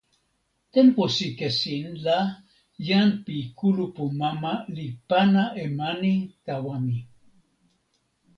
[0.73, 2.19] tenpo sike sin la
[2.87, 6.13] jan pi kulupu mama li pana e mani
[6.45, 6.97] tawa mi.